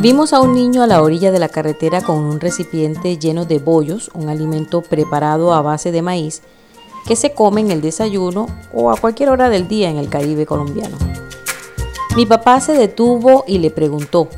[0.00, 3.58] Vimos a un niño a la orilla de la carretera con un recipiente lleno de
[3.58, 6.42] bollos, un alimento preparado a base de maíz
[7.06, 10.44] que se come en el desayuno o a cualquier hora del día en el Caribe
[10.44, 10.96] colombiano.
[12.14, 14.28] Mi papá se detuvo y le preguntó,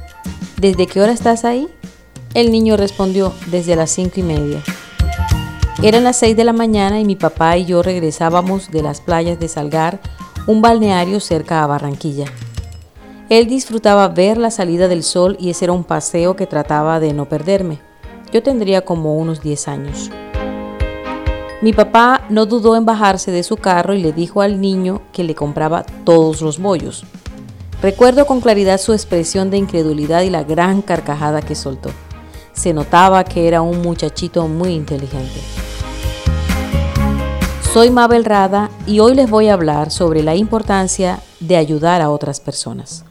[0.60, 1.68] ¿desde qué hora estás ahí?
[2.34, 4.62] El niño respondió, desde las cinco y media.
[5.82, 9.40] Eran las seis de la mañana y mi papá y yo regresábamos de las playas
[9.40, 10.00] de Salgar,
[10.46, 12.26] un balneario cerca a Barranquilla.
[13.28, 17.12] Él disfrutaba ver la salida del sol y ese era un paseo que trataba de
[17.12, 17.78] no perderme.
[18.32, 20.10] Yo tendría como unos 10 años.
[21.60, 25.24] Mi papá no dudó en bajarse de su carro y le dijo al niño que
[25.24, 27.04] le compraba todos los bollos.
[27.82, 31.90] Recuerdo con claridad su expresión de incredulidad y la gran carcajada que soltó.
[32.54, 35.40] Se notaba que era un muchachito muy inteligente.
[37.74, 42.08] Soy Mabel Rada y hoy les voy a hablar sobre la importancia de ayudar a
[42.08, 43.04] otras personas.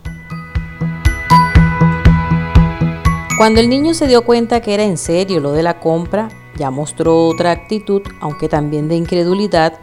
[3.38, 6.72] Cuando el niño se dio cuenta que era en serio lo de la compra, ya
[6.72, 9.78] mostró otra actitud, aunque también de incredulidad,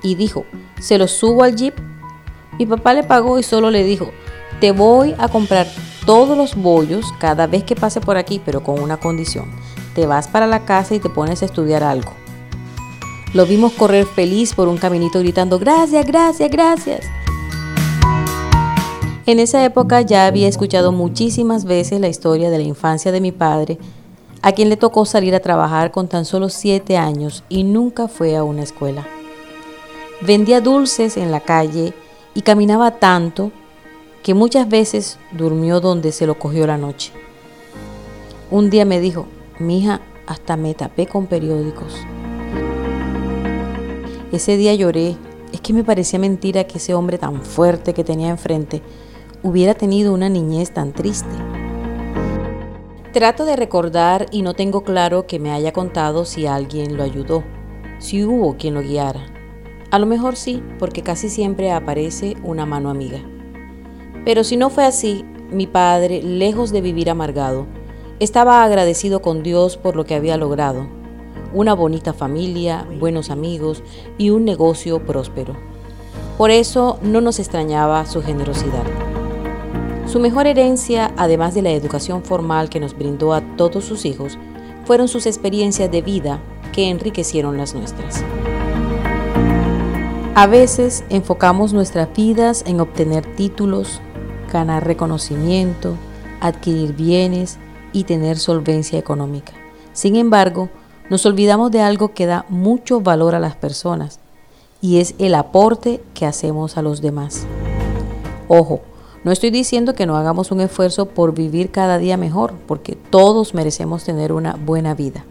[0.00, 0.44] y dijo,
[0.78, 1.74] ¿se lo subo al jeep?
[2.56, 4.12] Mi papá le pagó y solo le dijo,
[4.60, 5.66] te voy a comprar
[6.06, 9.46] todos los bollos cada vez que pase por aquí, pero con una condición.
[9.96, 12.12] Te vas para la casa y te pones a estudiar algo.
[13.34, 17.19] Lo vimos correr feliz por un caminito gritando, gracias, gracias, gracias.
[19.30, 23.30] En esa época ya había escuchado muchísimas veces la historia de la infancia de mi
[23.30, 23.78] padre,
[24.42, 28.34] a quien le tocó salir a trabajar con tan solo siete años y nunca fue
[28.34, 29.06] a una escuela.
[30.20, 31.94] Vendía dulces en la calle
[32.34, 33.52] y caminaba tanto
[34.24, 37.12] que muchas veces durmió donde se lo cogió la noche.
[38.50, 39.26] Un día me dijo,
[39.60, 41.94] mi hija, hasta me tapé con periódicos.
[44.32, 45.16] Ese día lloré,
[45.52, 48.82] es que me parecía mentira que ese hombre tan fuerte que tenía enfrente
[49.42, 51.28] hubiera tenido una niñez tan triste.
[53.12, 57.42] Trato de recordar y no tengo claro que me haya contado si alguien lo ayudó,
[57.98, 59.26] si hubo quien lo guiara.
[59.90, 63.18] A lo mejor sí, porque casi siempre aparece una mano amiga.
[64.24, 67.66] Pero si no fue así, mi padre, lejos de vivir amargado,
[68.20, 70.86] estaba agradecido con Dios por lo que había logrado.
[71.52, 73.82] Una bonita familia, buenos amigos
[74.18, 75.56] y un negocio próspero.
[76.38, 79.09] Por eso no nos extrañaba su generosidad.
[80.10, 84.38] Su mejor herencia, además de la educación formal que nos brindó a todos sus hijos,
[84.84, 86.40] fueron sus experiencias de vida
[86.72, 88.24] que enriquecieron las nuestras.
[90.34, 94.00] A veces enfocamos nuestras vidas en obtener títulos,
[94.52, 95.94] ganar reconocimiento,
[96.40, 97.58] adquirir bienes
[97.92, 99.52] y tener solvencia económica.
[99.92, 100.70] Sin embargo,
[101.08, 104.18] nos olvidamos de algo que da mucho valor a las personas
[104.80, 107.46] y es el aporte que hacemos a los demás.
[108.48, 108.80] Ojo,
[109.22, 113.52] no estoy diciendo que no hagamos un esfuerzo por vivir cada día mejor, porque todos
[113.52, 115.24] merecemos tener una buena vida.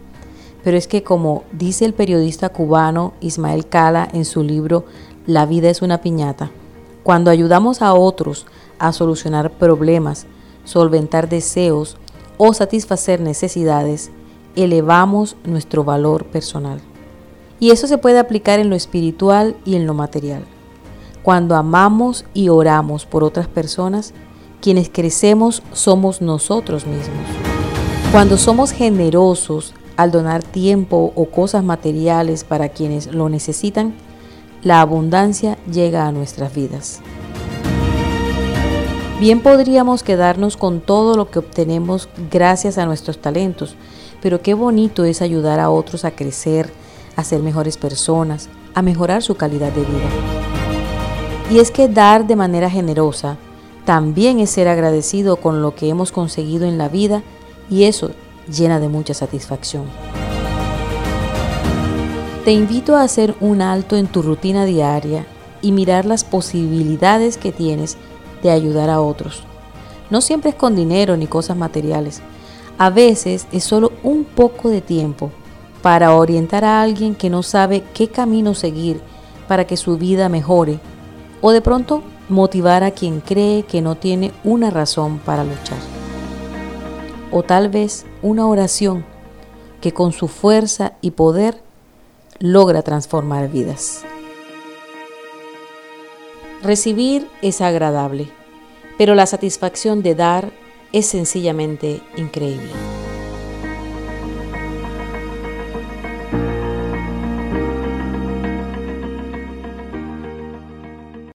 [0.62, 4.84] Pero es que como dice el periodista cubano Ismael Cala en su libro
[5.26, 6.50] La vida es una piñata,
[7.02, 8.46] cuando ayudamos a otros
[8.78, 10.26] a solucionar problemas,
[10.64, 11.96] solventar deseos
[12.38, 14.10] o satisfacer necesidades,
[14.54, 16.80] elevamos nuestro valor personal.
[17.58, 20.44] Y eso se puede aplicar en lo espiritual y en lo material.
[21.22, 24.14] Cuando amamos y oramos por otras personas,
[24.62, 27.26] quienes crecemos somos nosotros mismos.
[28.10, 33.94] Cuando somos generosos al donar tiempo o cosas materiales para quienes lo necesitan,
[34.62, 37.00] la abundancia llega a nuestras vidas.
[39.20, 43.76] Bien podríamos quedarnos con todo lo que obtenemos gracias a nuestros talentos,
[44.22, 46.72] pero qué bonito es ayudar a otros a crecer,
[47.16, 50.39] a ser mejores personas, a mejorar su calidad de vida.
[51.50, 53.36] Y es que dar de manera generosa
[53.84, 57.22] también es ser agradecido con lo que hemos conseguido en la vida
[57.68, 58.12] y eso
[58.48, 59.84] llena de mucha satisfacción.
[62.44, 65.26] Te invito a hacer un alto en tu rutina diaria
[65.60, 67.96] y mirar las posibilidades que tienes
[68.44, 69.42] de ayudar a otros.
[70.08, 72.22] No siempre es con dinero ni cosas materiales.
[72.78, 75.32] A veces es solo un poco de tiempo
[75.82, 79.00] para orientar a alguien que no sabe qué camino seguir
[79.48, 80.78] para que su vida mejore
[81.40, 85.78] o de pronto motivar a quien cree que no tiene una razón para luchar.
[87.32, 89.04] O tal vez una oración
[89.80, 91.62] que con su fuerza y poder
[92.38, 94.04] logra transformar vidas.
[96.62, 98.28] Recibir es agradable,
[98.98, 100.50] pero la satisfacción de dar
[100.92, 102.99] es sencillamente increíble.